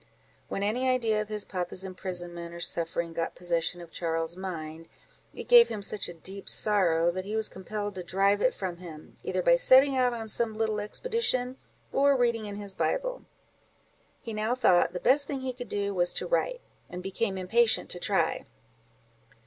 When 0.47 0.63
any 0.63 0.89
idea 0.89 1.21
of 1.21 1.29
his 1.29 1.45
papa's 1.45 1.83
imprisonment 1.83 2.55
or 2.55 2.59
suffering, 2.59 3.13
got 3.13 3.35
possession 3.35 3.81
of 3.81 3.91
Charles's 3.91 4.35
mind, 4.35 4.89
it 5.31 5.43
gave 5.47 5.69
him 5.69 5.83
such 5.83 6.09
deep 6.23 6.49
sorrow, 6.49 7.11
that 7.11 7.23
he 7.23 7.35
was 7.35 7.49
compelled 7.49 7.93
to 7.93 8.03
drive 8.03 8.41
it 8.41 8.55
from 8.55 8.77
him, 8.77 9.13
either 9.23 9.43
by 9.43 9.57
setting 9.57 9.95
out 9.95 10.11
on 10.11 10.27
some 10.27 10.57
little 10.57 10.79
expedition, 10.79 11.57
or 11.93 12.17
reading 12.17 12.47
in 12.47 12.55
his 12.55 12.73
Bible. 12.73 13.25
He 14.23 14.33
now 14.33 14.55
thought, 14.55 14.93
the 14.93 14.99
best 14.99 15.27
thing 15.27 15.41
he 15.41 15.53
could 15.53 15.69
do 15.69 15.93
was 15.93 16.13
to 16.13 16.25
write, 16.25 16.61
and 16.89 17.03
became 17.03 17.37
impatient 17.37 17.91
to 17.91 17.99
try. 17.99 18.47